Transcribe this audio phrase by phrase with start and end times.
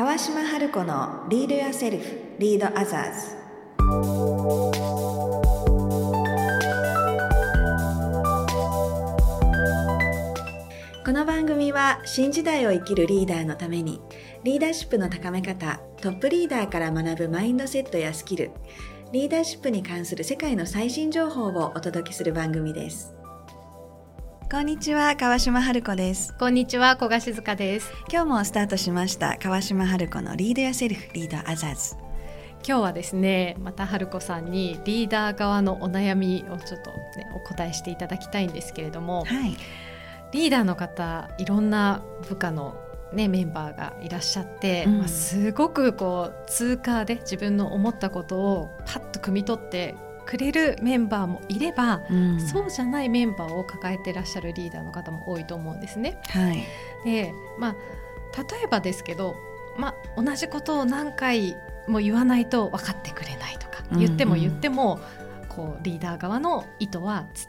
[0.00, 2.04] 川島春子のリードやセルフ
[2.38, 3.36] リードアザーズ。
[11.04, 14.00] この番組は新時代を生きるリーダーのために
[14.42, 18.52] リーダーシップの高め方トップリーダーから学ぶマインドセットやスキル
[19.12, 23.19] リーダーシップに関する世界の最新情報をお届けする番組です。
[24.50, 26.34] こんにちは川島春子です。
[26.34, 27.92] こんにちは小賀静香です。
[28.12, 31.94] 今日もスタートしました川島春子のリードやセルフリードアザーズ。
[32.66, 39.56] 今日はですねまた春子さんにリーダー側のお悩みをちょっと、ね、お答えしていただきたいんですけれども、はい。
[40.32, 42.74] リーダーの方いろんな部下の
[43.12, 44.98] ね、メンバーがいらっしゃって、うん。
[44.98, 49.94] まあ、すごくこう通過で自分の思ったことをパッと汲み取って
[50.30, 52.40] くれるメンバーもいれば、うん。
[52.40, 56.20] そうじゃないメンバーを抱えてらっしゃるリーダーの方も多いと思うんですね。
[56.28, 56.62] はい。
[57.04, 57.76] でまあ
[58.38, 59.34] 例えばですけど、
[59.76, 61.56] まあ、同じことを何回
[61.88, 65.00] も言わないと分かってくれないとかうん言っても言っても、
[65.48, 67.46] こうリーダー側の意図は伝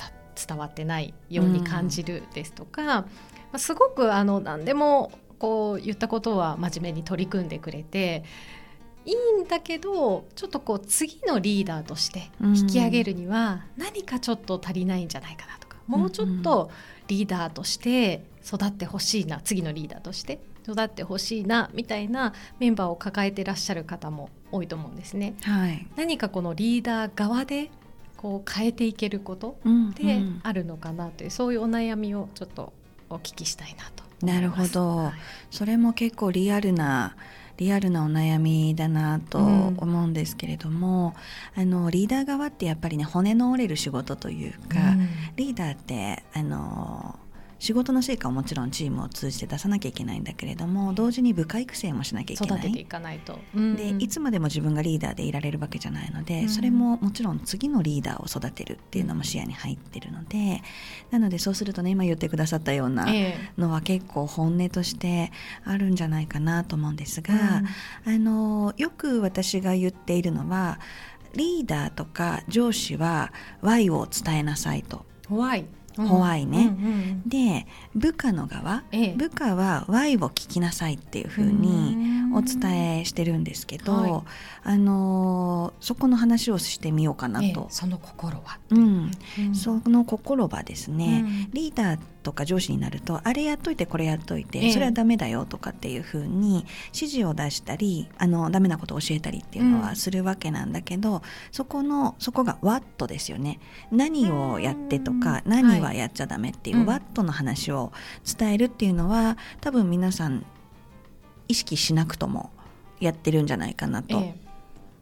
[0.48, 3.06] 伝わってないように感じるですとか、ま
[3.54, 8.24] あ、すごくあの何でもこう言ったことは真面目に取り組んでくれて
[9.06, 16.72] いいんだけどちょっとこう次のリーダーとして引き上げるには何かちょっと足りないんじゃないかなとか、もうちょっと
[17.08, 25.36] リーダーとして育ってほしいな次のリーダーとして育ってほしいなみたいなメンバーを抱えてらっしゃる方も多いと思うんですね。
[25.42, 25.88] はい。
[25.96, 27.72] 何かこのリーダー側で
[28.18, 30.40] こう変えていけることうんでうん。
[30.44, 32.74] あるのかなという、そういうお悩みをちょっと
[33.10, 34.78] お聞きしたいなと思ないるます。
[34.78, 35.14] ほど、はい。
[35.50, 37.16] それも結構リアルな
[37.58, 39.78] リアルなお悩みだなとうん。
[39.78, 41.16] 思うんですけれども、
[41.56, 45.10] あのリーダー側ってやっぱりね骨の折れる仕事というか、うん。
[45.36, 47.18] リーダーってあの
[47.62, 52.60] 仕事の成果をもちろんチームを通じて出さなきゃいけないんだけれども同時に部下育成もしなきゃいけない。
[52.60, 53.34] 育てていかないと。
[53.54, 60.64] でうんいつまでも自分がリーダーでいられるわけじゃないので、うんそれももちろん次のリーダーを育てるっていうのも視野に入ってるので
[61.12, 65.32] なのでそうするとね今言ってくださったようなえのは結構本音として
[65.64, 67.62] あるんじゃないかなと思うんですが、
[68.08, 70.80] えあのよく私が言っているのは
[71.36, 73.32] リーダーとか上司は
[73.62, 75.06] Y を伝えなさいと。
[75.32, 75.38] ホ
[76.02, 76.76] ワイ、ホワイね。
[76.78, 79.14] うんうんで部下の側、ええ。
[79.16, 81.98] 部下は Y を聞きなさいっていうふうに
[82.34, 84.22] お伝えしてるんですけど、はい。
[84.64, 87.68] あのそこの話をしてみようかなええと。
[87.70, 89.56] その心は、うん、うん。
[89.56, 91.52] その心はですね、うん。
[91.54, 94.72] リーダーとか上司になるとあれやっといてこれやっといて、ええ。
[94.72, 99.82] それはダメだよとかっていうふうに指示を出したりあのダメなことを教えたりっていうのうん。
[99.82, 101.22] はするわけなんだけど、
[101.52, 103.60] そこのそこがワットですよね。
[103.92, 105.52] 何をやってとかうん。
[105.52, 107.92] 何はやっちゃダメっていう、うんワットの話を
[108.38, 110.46] 伝えるっていうのは多分皆さん
[111.48, 112.52] 意識しなくとも
[113.00, 114.20] やってるんじゃないかなと。
[114.20, 114.36] え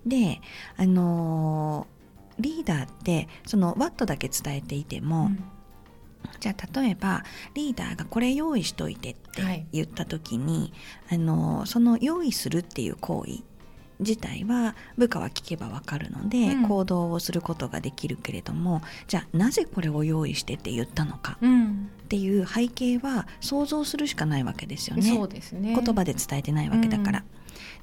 [0.05, 0.41] で
[0.77, 1.99] あのー
[2.39, 5.29] リーダーってそのワットだけ伝えていてえも、
[6.39, 10.73] じゃあ例えばリーダーがこれ用意しといてってはい言った時に、
[11.11, 13.43] あのその用意するっていう行為
[13.99, 25.03] 自体は部下は聞けばわかるので、うん行動をすることができるけれどもじゃあなぜこれを用意してって言ったのかうんっていう背景は想像するしかないわけですよね。
[25.03, 27.19] そうね言葉で伝えてないわけだから。
[27.19, 27.38] うん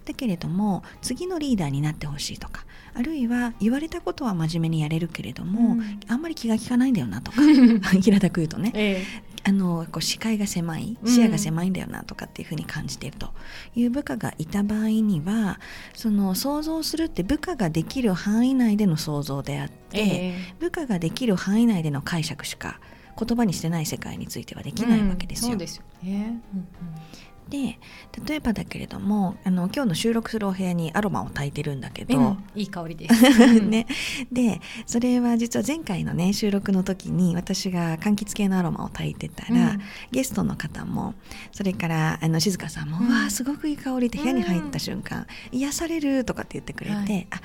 [0.07, 6.01] だけれども次のリーダーになってほしいとかあるいは言われたことは真面目にやれるけれども、うん。
[6.09, 7.43] あんまり気が利かないんだよなとか
[8.01, 9.05] 平たく言うとねえ
[9.45, 11.11] あのこう視界が狭いうん。
[11.11, 13.29] 視野が狭いんだよなとかっていうふうに感じていると
[13.75, 15.61] いう部下がいた場合には
[15.95, 20.55] その想像するって部下ができる範囲内での想像であって、ええ。
[20.59, 22.81] 部下ができる範囲内での解釈しか
[23.19, 25.49] 言葉にしてない世界についてはできないわけですよ。
[25.49, 26.69] うんそうですよね、うん
[27.49, 27.79] で
[28.27, 33.87] 例えばだけれどもあの今日の収録するお部屋にアロマを焚いてるんだけど、うんうんいい香りです、ね、
[34.33, 39.81] でそれは実は前回のね収録の時に私が柑橘系のアロマを焚いてたら、うん。
[40.11, 41.15] ゲストの方も
[41.53, 43.09] それからあの静香さんも「うん。
[43.09, 47.27] うわあすごくいい香り」って部屋に入った瞬間「癒される」とかって言ってくれて、はい。
[47.31, 47.41] あ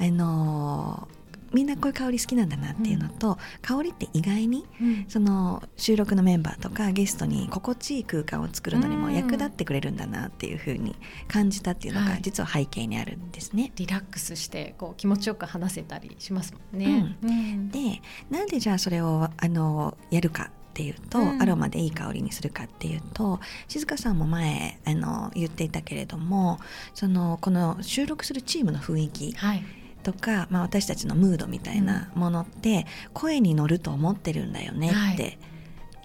[0.00, 1.15] あのー
[1.56, 5.06] みんなこういう香り好きなんだなっていうのと、香りって意外にうん。
[5.08, 9.14] その収録のメンバーとかゲストに心地いい空間を作るのにもうん。
[9.14, 10.94] 役立ってくれるんだなっていうふうに
[11.28, 12.18] 感じたっていうのがはい。
[12.20, 13.72] 実は背景にあるんですね。
[13.76, 17.16] リラックスしてこう気持ちよく話せたりしますもんね。
[17.22, 17.70] うん。
[17.70, 21.40] でなんでじゃあそれをあのやるかっていうと、うん。
[21.40, 26.58] アロマでいい香りにするかっていうと静香さんも前あの言っていたけれども
[26.92, 29.64] そのこの収録するチームの雰囲気はい、
[30.06, 35.14] とか、まあ、私たちのムードみたいなものって声に乗ると思ってるんだよねはい。
[35.14, 35.36] って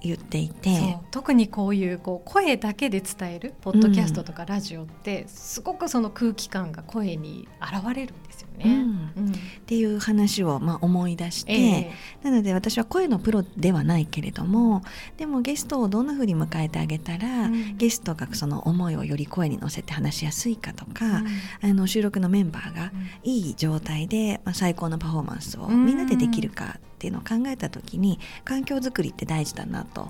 [0.01, 0.97] 言っていて。
[1.11, 8.65] 特にこういうこう声だけで伝えるポッドキャストとかラジオって、すごくその空気感が声に現れるんですよね。
[8.65, 9.01] うん。
[9.15, 9.33] うん、っ
[9.65, 14.83] ていう話をまあ思い出して、えー、なので私は声のプロではないけれども
[15.17, 21.23] でもゲストをどんなふうに迎えてあげたら、うん、ゲストがその思いをより声に乗せて話しやすいかとか、
[21.61, 22.91] あの収録のメンバーが
[23.23, 30.07] いい状態で、まあ、最高のパフォーマンスをみんなでできるかっていうのを考えた時に環境づくりって大事だなと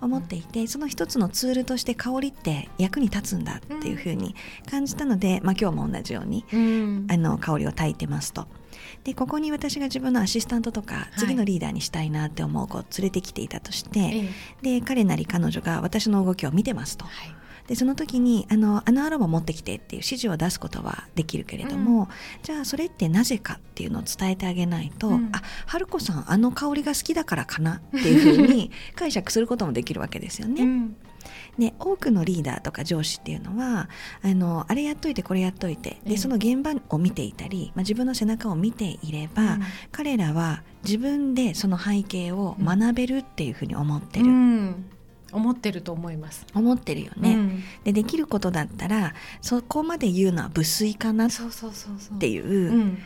[0.00, 4.34] 思っていてその一つのツールとして香りって役に立つんだっていうふうに
[4.70, 8.46] 感じたので、まあ、今日も同じように、うん、あの香りを焚いてますと。
[9.04, 14.28] でここに私が自分のアシスタントとか次のリーダーにしたいなって思う子を連れてきていたとして、はい、
[14.62, 17.04] で彼なり彼女が私の動きを見てますと。
[17.04, 22.08] はいでその時にあのあのアロマ持ってきてっていう指示を出すことはできるけれども、うん、
[22.42, 30.62] じゃあそれってなぜかっていうのを伝えてあげないと、うん、あ春子さんあの香りが好きだからかなっていうふうに 解釈することもできるわけですよね。
[30.62, 30.96] うん。
[31.58, 33.88] で多くのリーダーとか上司っていうのは
[34.22, 44.26] あのあれやっといてこれやっといてでその現場を見ていたり、まあ、自分の背中を見ていれば、うん、彼らは自分でその背景を学べるっていうふうに思ってる。
[44.26, 44.84] うん
[45.34, 46.46] 思ってると思います。
[46.54, 51.30] 思ってるよね、うん、でできることだったらそこまで言うのは無粋かなっ
[52.18, 52.98] ていう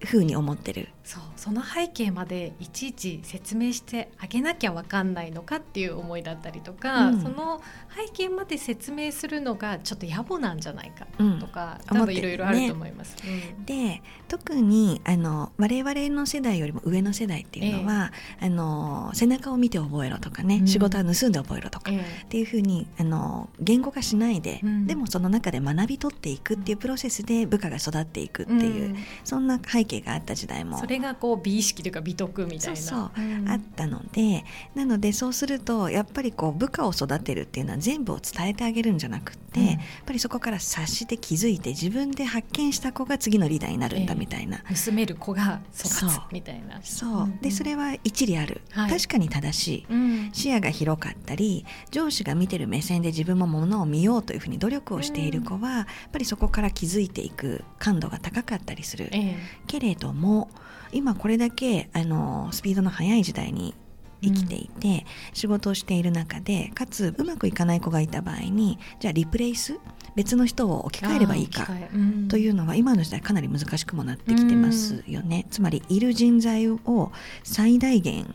[0.00, 7.60] ふうに思ってるそうその背景までいちいち説明してあげなきゃ分かんないのかっていう思いだったりとか、うん、その
[7.94, 11.06] 背景まで説明するのがちょっと野暮なんじゃないか
[11.40, 13.16] とか、うん、多分いろいろあると思います。
[13.16, 32.76] ねうん、で特にあの我々の世代よりも上の世代っていうのは、えー、あの背中を見て覚えろとかね、仕事は盗んで覚えろとか、えー、っていうふうにあの言語化しないで、でもその中で学び取っていくっていうプロセスで部下が育っていくっていう、そんな背景があった時代もそれがこう美意識というか美徳みたいな。
[32.76, 34.44] そう、うん、あったので
[34.74, 46.80] なのでそうするとやっぱりこう部下を育てるっていうのは全部を伝えてあげるんじゃなくて、うん、やっぱりそこから察して気づいて自分で発見した子が次のリーダーになるんだみたいな、えー、盗める子が育つみたいな。
[46.82, 59.36] そう、でそれは一理ある、はい、確かに正しい、うん、視野が広かったり上司が見てる目線で自分もものを見ようというふうに努力をしている子は、やっぱりそこから気づいていく感度が高かったりする、えー、
[59.66, 60.50] けれども
[60.92, 63.74] 今これだけあのスピードの速い時代に
[64.22, 65.02] 生きていて、うん、
[65.34, 69.78] 仕事をしている中でかつうまくいかない子がいた場合にじゃあリプレイス
[70.14, 71.66] 別の人を置き換えればいいか
[72.28, 75.46] というのは今の時代かなり難しくもなってきてますよね。
[75.50, 77.12] つまりいる人材を
[77.42, 78.34] 最大限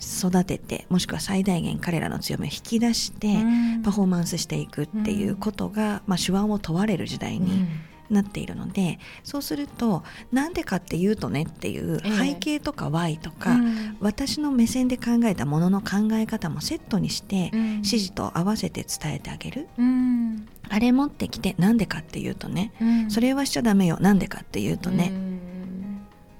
[0.00, 3.38] 育ててもしくは最大限彼らの強みを引き出して
[3.82, 7.66] パフォーマンスしていくっていうことが、まあ、手腕を問われる時代に
[8.10, 10.02] なっているのでそうすると
[10.32, 19.68] なんでかっていうとねっていう背景とか Y とか、えー私の目線で考えたものの考え方もセットにして、指示と合わせて伝えてあげる。
[19.78, 20.48] うん。
[20.68, 25.57] あれ持ってきてなんでかっていうとね、うん、それはしちゃダメよなんでかっていうとね、うん、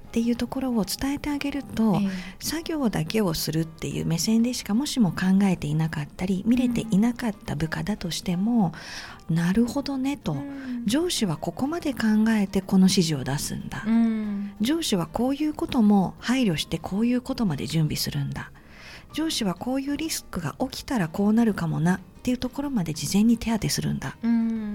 [0.09, 2.11] っていうところを伝えてあげると、えー、
[2.41, 8.73] 作業だけをするっていう目線でしかもしも考えていなかったり見れていなかった部下だとしても、
[9.29, 11.99] うん、なるほどねと、うん、上司はここまで考
[12.31, 18.51] えてこの指示を出すんだ、うん、上司はこういうことも配慮してこういうことまで準備するんだ。
[19.15, 24.17] 上司はこういうリスクが起きたらこうなるかもなっていうところまで事前に手当てするんだ、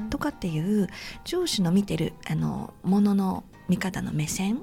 [0.10, 0.88] とかっていう
[1.24, 4.62] 上司の見てるあのものの見方の目線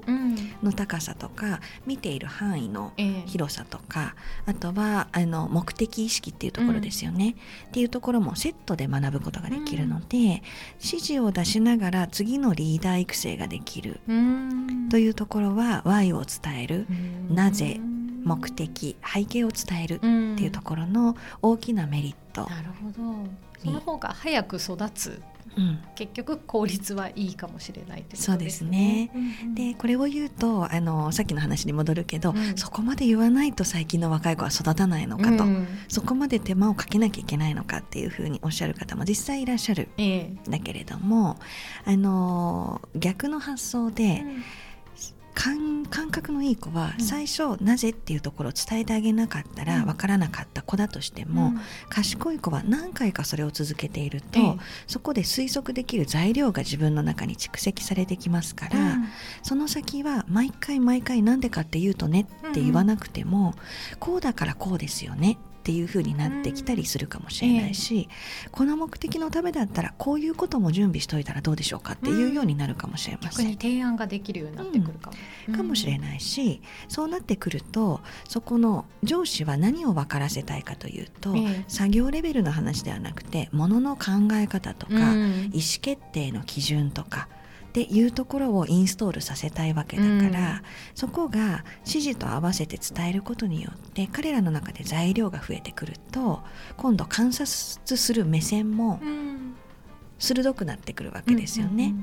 [0.61, 2.93] の高さとか、見ている範囲の
[3.25, 4.15] 広さとか、
[4.45, 7.35] あとはあの目的意識っていうところですよね、
[7.67, 10.43] っていうところもセットで学ぶことができるので、
[10.83, 13.99] 指示を出しながら次のリーダー育成ができる
[14.89, 16.87] というところは Y を伝える、
[17.29, 17.79] なぜ
[18.23, 20.05] 目的背景を伝えるって
[20.43, 23.51] いうところの大きなメリットなるほど。
[23.63, 25.21] その方が早く育つ
[25.57, 28.27] うん、結局効率はいいかもしれないということですね。
[28.29, 29.11] そうですね、
[29.53, 41.37] でこれを言うとあのさっきの話に戻るけど、うん、そこまで言わないと最近の若い子は育たないのかと、うん、そこまで手間をかけなきゃいけないのかっていうふうにおっしゃる方も実際いらっしゃる、えー、だけれども
[41.85, 44.23] あの逆の発想で、
[45.33, 51.59] 感覚のいい子は最初、なぜっていうところを伝えてあげなかったら分からなかった子だとしても、うん、
[51.89, 59.07] 賢い子は何回かそれを続けていると、うん、そこで推測できる材料が自分の中に蓄積されてきますから、うん、
[59.43, 63.53] その先は毎回毎回何でかって言うとねって言わなくても、
[63.99, 68.09] こうだからこうですよねっていう風になってきたりするかもしれないし、
[68.51, 73.45] この目的のためだったらこういうことも準備しといたらどうでしょうかっていうようになるかもしれません。
[73.45, 75.11] 逆に提案ができるようになってくるか
[75.47, 75.55] も。
[75.55, 81.65] かもしれないしそうなってくるとそこの上司は何を分からせたいかというと、ええ。
[81.67, 85.51] 作業レベルの話ではなくてものの考え方とか、うん。
[85.53, 87.27] 意思決定の基準とか
[87.71, 90.61] っていうところをインストールさせたいわけだから、うん。
[90.93, 96.41] そこが指示と合わせて伝えることによって彼らの中で材料が増えてくると
[96.75, 99.55] 今度観察する目線もうん。
[100.19, 101.95] 鋭くなってくるわけですよね。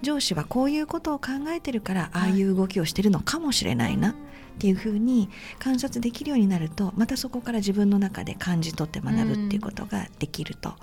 [0.00, 4.14] 上司はこういうことを考えてるからああいう動きをしてるのかもしれないなっ
[4.58, 10.76] ていうふうに観察できるようになるとまたそこから自分の中で感じ取って学ぶっていうことができると、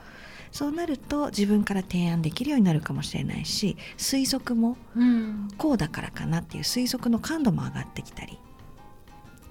[0.56, 5.50] そうなると自分から提案できるようになるかもしれないし推測もうん。
[5.58, 8.40] こうだからかなっていう推測の感度も上がってきたり。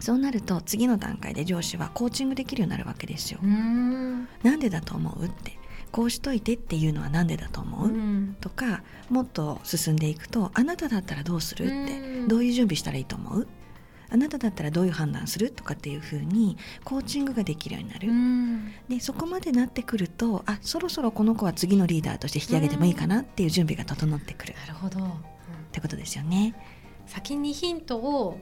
[0.00, 3.38] そうなると次の段階で上司はコーチングできるようになるわけですよ。
[3.42, 4.26] うん。
[4.42, 5.58] なんでだと思うって。
[5.92, 8.37] こうしといてっていうのはなんでだと思う、うん。
[8.40, 11.99] とかもっと進んでいくとあなただったらどうするって。
[11.99, 12.28] うん。
[12.28, 13.49] どういう準備したらいいと思う？
[14.14, 15.50] あなただったらどういう判断する？
[15.50, 18.73] とかっていうふうにコーチングができるようになる、うん。
[18.88, 24.54] でそこまでなってくるとあそろそろこの子は次のリーダーとして引き上げてもいいかなっていう準備が整ってくる。
[24.54, 25.12] なるほど、うんっ
[25.73, 26.54] てことですよね。
[27.06, 28.38] 先にヒントを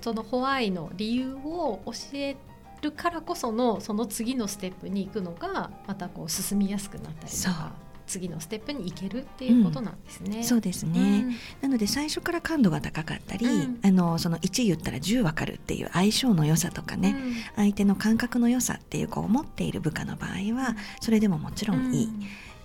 [0.00, 2.36] そのホワイの理由を教え
[2.80, 7.72] るからこそのその次のステップに行くのがまたこう進みやすくなったりとか
[8.10, 10.42] 次のステップに行けるっていうことなんですね。
[10.42, 13.78] そうですね、なので最初から感度が高かったり、うん。
[13.82, 17.16] あのその1言ったら10分かるっていう相性の良さとかね、
[17.54, 22.08] 相手の感覚の良さっていうこう持っている部下の場合はそれでももちろんいい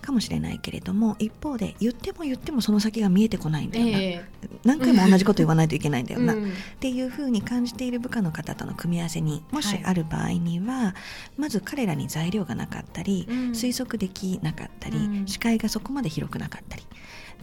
[0.06, 4.24] かもしれないけれども、一方で言っても言ってもその先が見えてこないんだよな、え
[4.64, 6.52] 何回も同じこと言わないといけないんだえよな、っうん。
[6.80, 10.94] ていうふうに感じている部下の方との組み合わせにもしはいある場合には、
[11.36, 13.36] まず彼らに材料がなかったり、うん。
[13.50, 15.26] 推測できなかったり、うん。
[15.26, 16.84] 視界がそこまで広くなかったり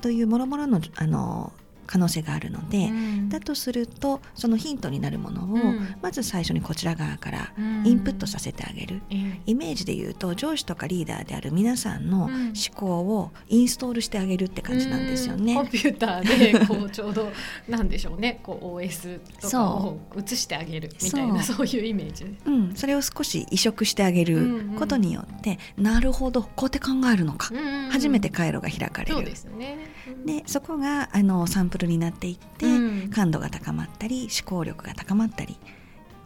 [0.01, 1.53] というもろもろのあの
[1.85, 3.29] 可能性があるので、うん。
[3.29, 5.95] だとするとそのヒントになるものを、うん。
[6.01, 7.87] まず最初にこちら側からうん。
[7.87, 9.01] インプットさせてあげる。
[9.09, 9.41] ええ。
[9.45, 12.53] イメージで言うと上司とかリーダーである皆さんのうん。
[12.53, 15.53] 思考をインストールしてあげるって感じなんですよね。
[15.53, 15.59] うん。
[15.59, 17.31] コンピューターでこうちょうど
[17.67, 18.39] なんでしょうね。
[18.43, 22.25] こう OS とかを映してあげるみたいなそそういうイメージ。
[22.45, 27.51] うん、それを少し移植してあげることによって、なるほどこうやって考えるのか、
[27.91, 29.15] 初めて回路が開かれる。
[29.15, 29.77] そうですね。
[30.07, 30.25] うん。
[30.25, 32.69] でそこがあのサンプルになっていって、う
[33.07, 35.57] ん感度が高まったり思考力が高まったり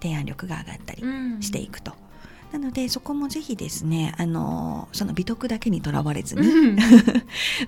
[0.02, 1.94] 提案力が上がったりうんしていくと。
[2.52, 6.78] なのでそこもぜひですねあのその美徳だけにとらわれずに、うん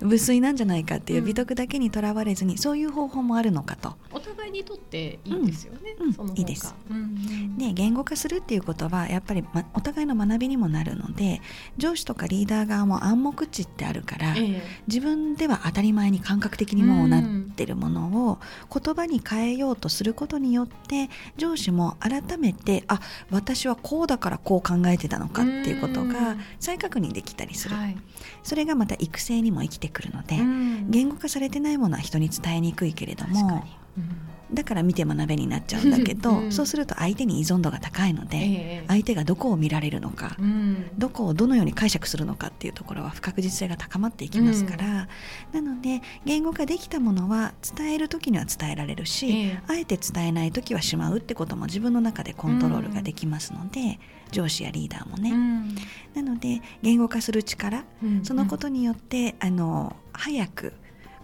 [0.00, 3.96] 無粋なんじゃないかっていううん美徳だけにとらわれずに、そういう方法もあるのかと。
[4.10, 5.96] お互いにとっていいですよね。
[6.18, 6.74] うんいいです。
[6.90, 11.42] うんうんで言語化するっていうことはやっぱり、ま、お互いの学びにもなるので
[11.76, 17.22] 上司とかリーダー側も暗黙知ってあるから、え自分では当たり前に感覚的にもうなっ
[17.60, 18.38] てるものを
[18.72, 23.00] 言葉に変えようとすることによって上司も改めてあ
[23.30, 27.96] 私はこうだからこう考えてたのかっていうことがうん再確認できたりする、えはい。
[28.42, 33.76] それがまた育成にも生きてくるので、うん言語化されてないものは人に伝えにくいけれどもに。
[33.98, 38.40] うんだから見て学べになっちゃうんだけど、うんそうすると相手に依存度が高いので、え
[38.82, 38.84] え。
[38.88, 40.90] 相手がどこを見られるのか、うん。
[40.98, 45.08] どこをどのように解釈するのかっていうところは不確実性が高まっていきますから、
[45.52, 49.62] なので言語化できたものは伝える時には伝えられるし、ええ。
[49.68, 53.98] あえて伝えない時はしまうってことも自分の中でコントロールができますので、
[54.32, 55.74] 上司やリーダーもね、うん。
[56.14, 58.24] なので言語化する力うん。
[58.24, 60.72] そのことによって、あの早く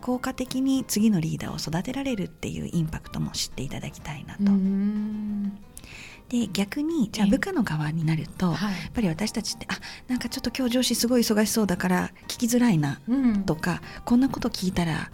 [0.07, 4.45] 効果的に次のリーダーを育てられるっていうインパクトも知っていただきたいなと。
[4.45, 5.59] うん。
[6.29, 7.33] で逆にじゃあええ。
[7.33, 8.73] 部下の側になると、はい。
[8.83, 9.75] やっぱり私たちってあ
[10.07, 13.43] なんかちょっと今日上司すごい忙しそうだから聞きづらいなうん。
[13.43, 15.11] とか、こんなこと聞いたら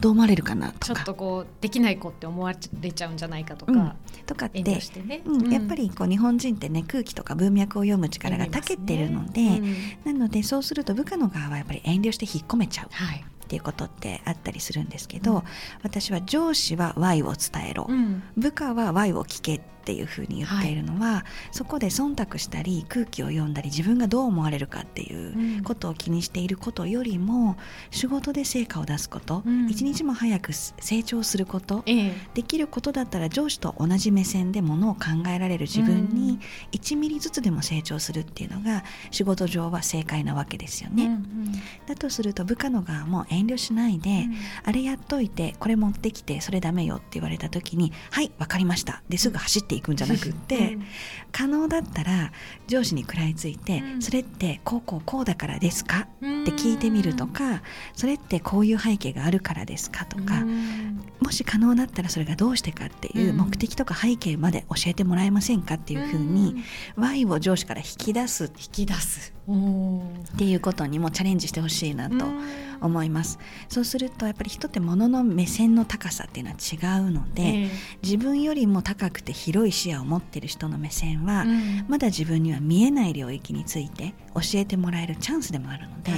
[0.00, 0.86] どう思われるかなとか。
[0.86, 3.74] ちょっとこうできない子って思われちゃうんじゃないかとうん。
[3.74, 4.80] か、とかってね、
[5.24, 5.50] うん。
[5.50, 12.86] やっぱりこう日本人ってね空気とか文脈を読む力が長けてるので、読みますねなのでそうすると部下の側はやっぱり遠慮して引っ込めちゃう。
[12.86, 15.42] うんはい、っていうことってあったりするんですけど、うん。
[15.82, 18.22] 私は上司は Y を伝えろ、うん。
[18.36, 27.56] 部下は Y を聞けっていうふうに言っているのは、そこで忖度したり空気を読んだり自分がどう思われるかっていうことを気にしていることよりも
[27.92, 29.70] 仕事で成果を出すこと、うん。
[29.70, 32.16] 一日も早く成長すること、ええ。
[32.34, 36.14] できることだったら上司と同じ目線でものを考えられる自分うん。
[36.14, 36.40] に
[36.72, 41.04] 1ミリずつでも成長するっていうのが仕事上は正解なわけですよね。
[41.04, 41.52] うんうん。
[41.86, 44.26] だとすると部下の側も遠慮しないで、
[44.64, 50.84] あれやっといてこれ持ってきてそれダメよって言われた時に「はい分かりました」ですぐ走っていくんじゃなくって、うん。
[51.32, 52.32] 可能だったら
[52.66, 54.02] 上司に食らいついて「うん。
[54.02, 56.42] それってこうこうこうだからですか?」うん。
[56.42, 57.62] って聞いてみるとか
[57.94, 61.00] 「それってこういう背景があるからですか?」とか、うん。
[61.20, 63.36] もし可能だったらそれがどうしてかっていううん。
[63.36, 65.74] 目的とか背景まで教えてもらえませんか？
[65.74, 66.56] っていうふうに
[66.96, 69.35] Y を上司から引き出すっ引き出す。
[69.48, 70.02] お
[70.36, 73.38] ていうことにもチャレンジしてほしいなとうん思います。
[73.68, 77.70] そうするとやっぱり人って物の目線の高さっていうのは違うので、ええ
[78.02, 86.12] 自分よりも高くて広い視野を持ってる人の目線は、うんまだ自分には見えない領域について教えてもらえるチャンスでもあるので。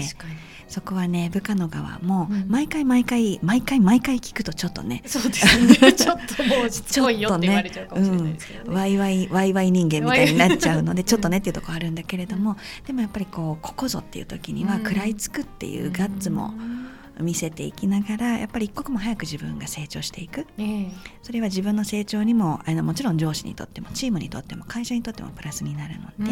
[0.69, 5.93] そこはね部下の側もうん毎回毎回毎回毎回聞くとちょっとねそうですね。
[5.95, 8.77] ちょっともうしつこいよって言われちゃうかもしれないですけどね。
[8.77, 14.83] ワイワイワイワイ人間みたいになっちゃうのでちょっとねっていうところあるんだけれども、でもやっぱりこうここぞっていう時にはうん。
[14.85, 16.55] 食らいつくっていうガッツも
[17.21, 20.47] 見せていきながらやっぱり一刻も早く自分が成長していく。
[20.59, 20.93] ええ。
[21.23, 26.31] それは自分の成長にもあのもちろん上司にとってもチームにとっても会社にとってもプラスになるので、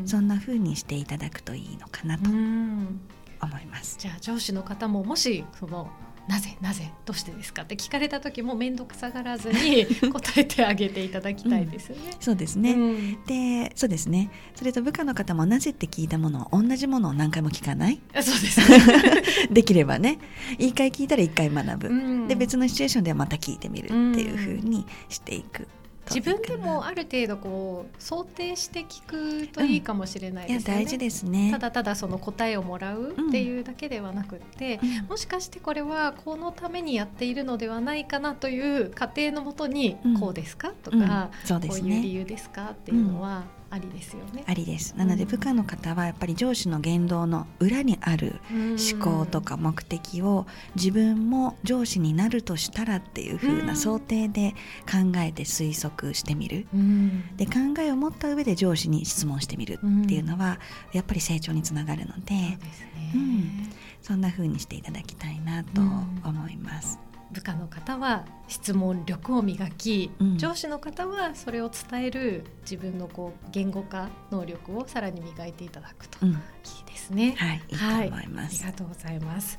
[0.00, 0.08] うん。
[0.08, 3.00] そんな風にしていただくといいのかなとうん。
[3.40, 3.96] 思います。
[3.98, 5.90] じゃあ上司の方ももしその
[6.28, 12.02] なぜなぜどうしてですかって聞かれた時も面倒くさがらずに 答えてあげていただきたいですよね。
[12.18, 13.24] そうですね、うん。
[13.26, 14.30] でそうですね。
[14.54, 18.00] それと部下の方もなぜって聞いたものを同じものを何回も聞かない？
[18.14, 19.22] あそうですね。
[19.52, 20.18] できればね。
[20.58, 21.92] 一回聞いたら一回学ぶ、う
[22.24, 22.28] ん。
[22.28, 25.68] で別のシチュエーションではまた聞いてみるっていう風にしていく
[26.06, 29.02] 自分でもある程度こう想定して聞
[29.46, 30.84] くといいかもしれないですよね。
[30.84, 31.50] 大事ですね。
[31.50, 35.06] ただただその答えをもらうっていうだけではなくって、うん。
[35.06, 40.20] もしかしてこれはこのためにやっているのではないかなという過程のもとにうん。
[40.20, 40.72] こうですか？
[40.82, 41.02] とうん。
[41.02, 42.70] うですこういう理ね由ですか？
[42.72, 43.44] っていうのは
[43.74, 44.44] ありですよね。
[44.46, 44.94] ありです。
[44.96, 45.28] なのでうん。
[45.30, 53.76] 部下の方はやっぱり上司の言動の裏にある思考とか目的を自分も上司になるとしたらっていう風うなん。
[53.76, 54.52] 想定で
[54.82, 56.68] 考えて推測してみる。
[56.72, 57.36] うん。
[57.36, 60.60] で考えを持った上で上司に質問してみるっていうのは
[60.92, 62.34] やっぱり成長につながるので、
[63.12, 63.70] そうん。
[64.00, 66.98] そんな風にしていただきたいなと思います。
[67.34, 76.40] 部下の方は質問力を磨き、うん上司の方はそれを伝える自分のこう言語化能力をさらに磨いていただくといいうん、
[76.86, 77.34] ですね。
[77.36, 78.64] はい、いいと思います。
[78.64, 79.58] ありがとうございます。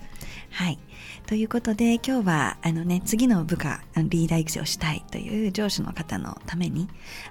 [0.52, 0.80] はい、
[1.28, 6.88] ということで今日はあの、ね、次の部下リーダー育成をしたいという上司の方のために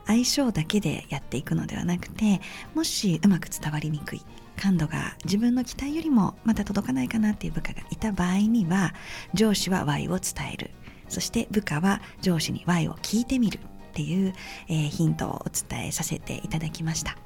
[0.06, 2.40] 相性だけでやっていくのではなくて
[2.74, 4.22] もしうまく伝わりにくい
[4.56, 8.94] 感度が自分の期待よりもまだ届かないかなっていう部下がいた場合には
[9.34, 10.70] 上司は Y を伝える
[11.08, 14.34] そして部下は上司に Y を聞いてみるっていう、
[14.68, 17.16] えーヒントをお伝えさせていただきました。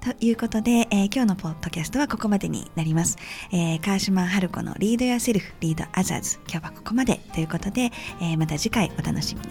[0.00, 3.18] ということで、えー今日のポッドキャストはここまでになります。
[3.50, 6.38] えー川島春子のリードやセルフ、リードアザーズ。
[6.48, 9.48] 今日はここまでということで、えーまた次回お楽しみに。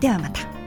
[0.00, 0.65] ではまた。